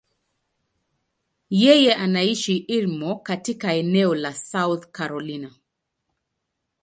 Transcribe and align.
Yeye 1.49 1.93
anaishi 1.95 2.57
Irmo, 2.67 3.15
katika 3.15 3.73
eneo 3.73 4.15
la 4.15 4.33
South 4.33 4.87
Carolina. 4.91 5.51